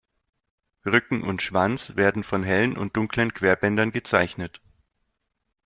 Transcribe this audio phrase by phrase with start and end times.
[0.83, 4.59] Rücken und Schwanz werden von hellen und dunklen Querbändern gezeichnet.